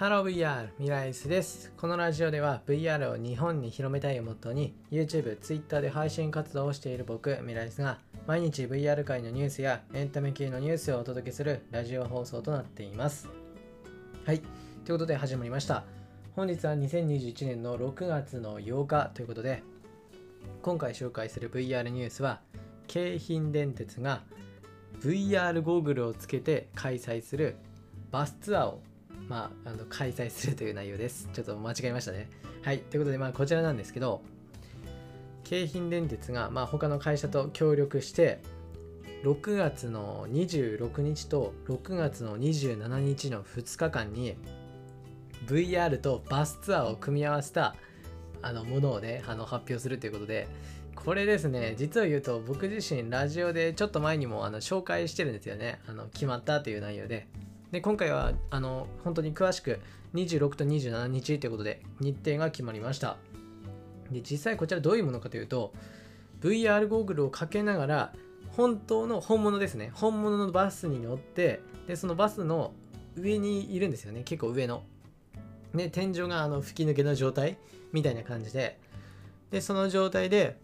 [0.00, 1.74] ハロー VR ミライスです。
[1.76, 13.28] このラジオでは VR を日本に広めたいをモットーに YouTube、Twitter で配信活動をしている僕、ミライスが毎日 VR 界のニュースやエンタメ系のニュースをお届けするラジオ放送となっています。
[14.24, 14.38] はい。
[14.38, 15.84] ということで始まりました。
[16.34, 19.62] 本日は2021年の6月の8日ということで
[20.62, 22.40] 今回紹介する VR ニュースは
[22.86, 24.22] 京浜電鉄が
[25.02, 27.56] VR ゴーグルをつけて開催する
[28.10, 28.80] バスツアーを
[29.30, 31.28] まあ、あの開催するという内容です。
[31.32, 32.28] ちょっと間違えましたね。
[32.62, 32.80] はい。
[32.80, 34.22] ということで、まあ、こちらなんですけど、
[35.44, 38.40] 京浜電鉄が、まあ、他の会社と協力して、
[39.22, 44.34] 6月の26日と6月の27日の2日間に、
[45.46, 47.76] VR とバスツアーを組み合わせた
[48.42, 50.48] あのものをね、あの発表するということで、
[50.96, 55.78] これですね、実を言うと僕自身ラジオでちょっと前にもあの紹介してるんですよね。
[55.86, 57.28] あの決まったという内容で。
[57.72, 59.80] で今回はあの本当に詳しく
[60.14, 63.16] 26と27日ということで日程が決まりました。
[64.10, 65.72] で実際こちらどういうものかというと
[66.40, 68.12] VR ゴーグルをかけながら
[68.56, 69.92] 本当の本物ですね。
[69.94, 72.72] 本物のバスに乗ってでそのバスの
[73.16, 74.22] 上にいるんですよね。
[74.24, 74.82] 結構上の。
[75.74, 77.56] で天井があの吹き抜けの状態
[77.92, 78.78] みたいな感じで。
[79.50, 80.56] でその状態で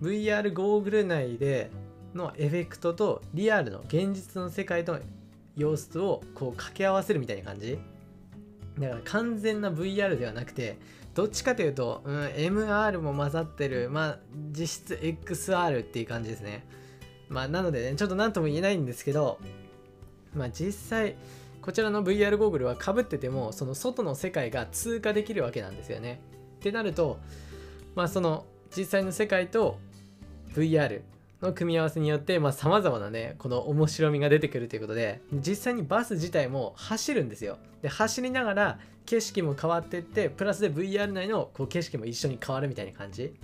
[0.00, 1.70] VR ゴーグル内で
[2.14, 4.98] のエフェクトとリアルの現実の世界と
[5.58, 7.78] 様子をこう掛け合わせるみたいな感じ？
[8.78, 10.78] だから完全な VR ではなくて
[11.14, 14.18] どっちかというと、うん、MR も混ざってるまあ
[14.52, 16.64] 実質 XR っていう感じですね。
[17.28, 19.38] まあなのでねちょっと何とも言えないんですけど
[20.32, 21.16] まあ実際
[21.60, 26.20] こちらの VR ゴーグルはかぶっててもその外の世界が通過できるわけなんですよね。
[26.56, 27.18] ってなると
[27.96, 29.78] まあその実際の世界と
[30.54, 31.02] VR
[31.42, 37.58] の組み合わせによってさまざ、まなねこの面白みが出てくるということで実際にバス自体も走るんですよ。
[37.82, 43.34] で走りながら景色も変わってってプラスで VR 内のこう景色も一緒に変わるみたいな感じ。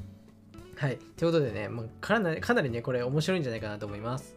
[0.76, 0.98] はい。
[1.16, 4.36] ということでね、まあ、かなりかなりねこれ面白いんじゃないかなと思います。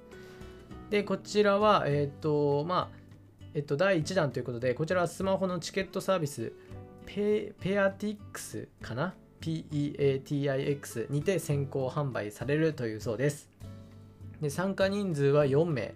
[0.89, 2.97] でこちらはえっ、とまあ
[3.55, 6.53] えっと第1弾ということでこちらはスマホのチケットサービス
[7.07, 9.15] ペペアティックスかな？
[9.41, 13.49] PEATIX にて先行販売されるというそうです。
[14.41, 15.95] で参加人数は4名。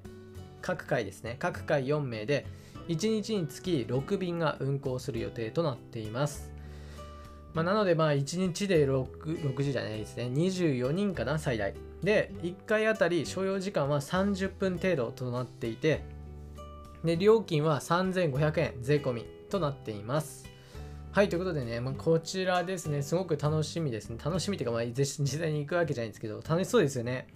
[0.61, 1.35] 各回ですね。
[1.39, 2.45] 各回4名で、
[2.87, 6.51] 1日につき6便が運行する予定となっています。
[7.53, 9.07] まあ、なので、まあ、1日で 6,
[9.55, 10.25] 6時じゃないですね。
[10.25, 11.73] 24人かな、最大。
[12.03, 16.03] で、1回あたり所要時間は30分程度となっていて、
[17.03, 20.50] で料金は3500円税込みとなっています。
[21.13, 24.17] はい、ということでね、まあ、こちらですね、すごく楽しみですね。
[24.23, 27.27] 楽しみっていうか、まあ、実際に行くわけじゃないんですけど、楽しそうですよね。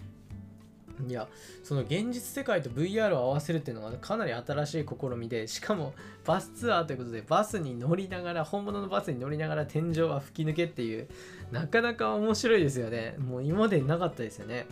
[1.06, 1.28] いや、
[1.62, 5.92] その現実世界と VR を合わせるっていうのはかなり新しい試みで、しかも
[6.24, 11.06] バスツアーということで、バスに乗りながら、本物のバスに乗りながら天井は吹き抜けっていう、
[11.52, 13.16] なかなか面白いですよね。
[13.18, 14.64] もう今までなかったですよね。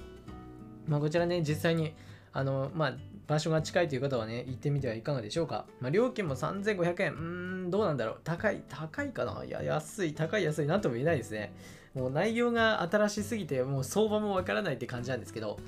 [0.88, 1.92] まあ、こちらね、実際に、
[2.32, 2.94] あの、まあ、
[3.26, 5.66] 場所が近いという方はね、行ってみてはいかがでしょうか。
[5.80, 7.12] まあ、料金も3500円。
[7.12, 7.20] うー
[7.66, 8.20] ん、どうなんだろう。
[8.24, 11.52] 高い、高いかないや、安い、高い、安い、なんとも言えないですね。
[11.94, 15.58] もう内容が新しすぎて、もう相場もわからないって感じなんですけど、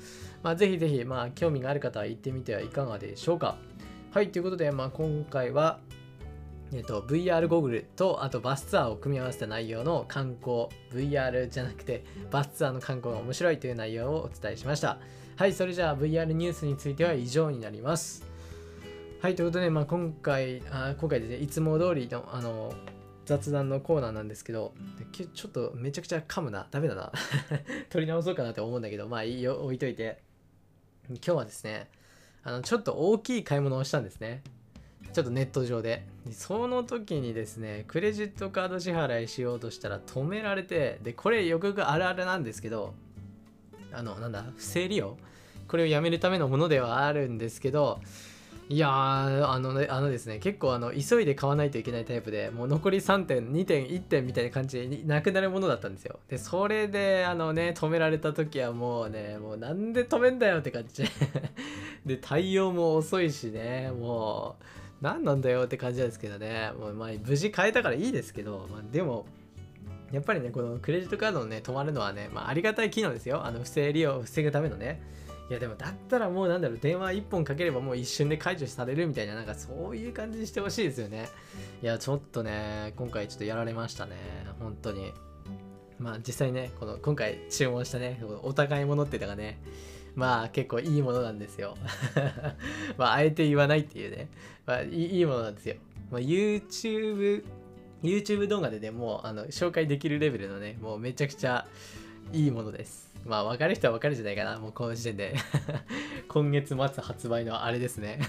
[0.43, 3.57] まあ、ぜひぜひ、まあ、興味がある方は行ってみてはいかがでしょうか。
[4.11, 5.79] はい、ということで、まあ、今回は、
[6.73, 14.99] えっと、VR ゴーグルとあとバスツアーを組み合わせた内容の観光 VR じゃなくてバスツアーの観光が面白いという内容をお伝えしました。
[15.37, 18.25] はいそれじゃあ VR ニュースについては以上になります。
[19.21, 22.73] はいということで、まあ、今回あ今回ですねいつも通りのあの
[23.25, 24.73] 雑談のコーナーなんですけど
[25.33, 26.67] ちょっとめちゃくちゃ噛むな。
[26.69, 27.11] ダメだな。
[27.89, 29.63] 取り直そうかなって思うんだけどまあいいよ。
[29.63, 30.21] 置いといて。
[31.09, 31.89] 今日はですね
[32.43, 34.41] あのちょっと大きい買い物をしたんですね
[35.17, 36.05] ちょっとネット上で。
[36.29, 42.93] その時にですね、クレジットカード支払いしようとしたら止められて、で、これよくよくあるあるなんですけど、
[43.91, 45.17] あの、なんだ、不正利用？
[45.67, 47.99] これをやめるためのものではあるんですけど、
[48.69, 56.19] いやー、あのね、あのですね、結構あの、急いで買わないといけないタイプで、もう残り3点、2点、1点みたいな感じでなくなるものだったんですよ。
[56.27, 61.05] で、それで、あのね、止められた時はもうね、もうなんで止めんだよって感じ。
[62.05, 64.63] で、対応も遅いしね、もう、
[65.01, 69.25] 何なんだよって感じなんですけどね、もうまあ無事変えたからいいですけど、まあ、でも、
[70.11, 73.45] やっぱりね、このクレジットカードのね、止まるのはね、まあ、ありがたい機能ですよ。
[73.45, 75.01] あの不正利用を防ぐためのね。
[75.49, 81.29] いやでもだったらもうなんだろう、電話1本かければもう一瞬で解除されるみたいな、なんかそういう感じにしてほしいですよね。
[81.81, 84.15] いや、ちょっとね、今回ちょっとやられましたね。
[84.59, 85.13] 本当に。
[85.99, 89.59] まあ実際ね、この今回注文したね、お互いものっていうのがね、
[90.17, 91.77] まあ結構いいものなんですよ。
[92.97, 94.29] まああえて言わないっていうね、
[94.65, 95.75] まあいいものなんですよ。
[96.09, 97.43] まあ、YouTube
[98.01, 101.67] YouTube 動画でねもうあの紹介できるレベルのねもうめちゃくちゃ
[102.33, 103.13] いいものです。
[103.25, 104.57] まあ分かる人は分かるんじゃないかな。
[104.57, 105.35] もうこの時点で。
[106.27, 108.19] 今月末発売のあれですね。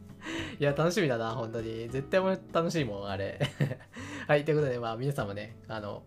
[0.60, 1.88] いや楽しみだな本当に。
[1.88, 2.20] 絶対
[2.52, 3.40] 楽しいもんあれ。
[4.28, 6.02] はいということでまあ皆さんもねあの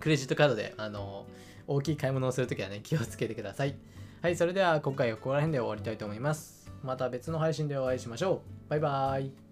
[0.00, 1.26] クレジットカードであの
[1.66, 3.74] 大きい買い物をするときはね気をつけてください。
[4.20, 6.72] はいそれでは今回はここら辺で終わりたいと思います。
[6.82, 8.70] また別の配信でお会いしましょう。
[8.70, 9.47] バイバーイ。